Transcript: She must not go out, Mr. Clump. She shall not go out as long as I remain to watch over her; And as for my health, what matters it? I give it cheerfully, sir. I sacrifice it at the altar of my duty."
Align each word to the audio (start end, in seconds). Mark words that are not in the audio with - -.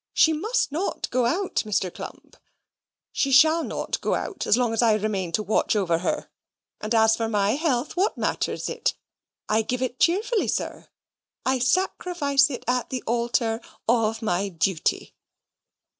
She 0.15 0.33
must 0.33 0.71
not 0.71 1.07
go 1.11 1.27
out, 1.27 1.57
Mr. 1.63 1.93
Clump. 1.93 2.35
She 3.11 3.31
shall 3.31 3.63
not 3.63 4.01
go 4.01 4.15
out 4.15 4.47
as 4.47 4.57
long 4.57 4.73
as 4.73 4.81
I 4.81 4.95
remain 4.95 5.31
to 5.33 5.43
watch 5.43 5.75
over 5.75 5.99
her; 5.99 6.27
And 6.79 6.95
as 6.95 7.15
for 7.15 7.29
my 7.29 7.51
health, 7.51 7.95
what 7.95 8.17
matters 8.17 8.67
it? 8.67 8.95
I 9.47 9.61
give 9.61 9.83
it 9.83 9.99
cheerfully, 9.99 10.47
sir. 10.47 10.87
I 11.45 11.59
sacrifice 11.59 12.49
it 12.49 12.63
at 12.67 12.89
the 12.89 13.03
altar 13.05 13.61
of 13.87 14.23
my 14.23 14.49
duty." 14.49 15.13